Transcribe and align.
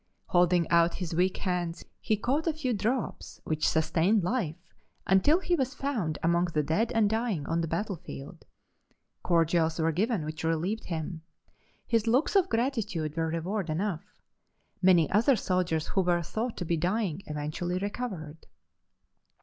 Holding 0.29 0.67
out 0.71 0.95
his 0.95 1.13
weak 1.13 1.37
hands, 1.37 1.85
he 1.99 2.17
caught 2.17 2.47
a 2.47 2.53
few 2.53 2.73
drops, 2.73 3.39
which 3.43 3.69
sustained 3.69 4.23
life 4.23 4.57
until 5.05 5.39
he 5.39 5.53
was 5.53 5.75
found 5.75 6.17
among 6.23 6.45
the 6.45 6.63
dead 6.63 6.91
and 6.95 7.07
dying 7.07 7.45
on 7.45 7.61
the 7.61 7.67
battlefield. 7.67 8.43
Cordials 9.21 9.77
were 9.77 9.91
given 9.91 10.25
which 10.25 10.43
relieved 10.43 10.85
him. 10.85 11.21
His 11.85 12.07
looks 12.07 12.35
of 12.35 12.49
gratitude 12.49 13.15
were 13.15 13.27
reward 13.27 13.69
enough. 13.69 14.23
Many 14.81 15.07
other 15.11 15.35
soldiers 15.35 15.89
who 15.89 16.01
were 16.01 16.23
thought 16.23 16.57
to 16.57 16.65
be 16.65 16.77
dying 16.77 17.21
eventually 17.27 17.77
recovered. 17.77 18.47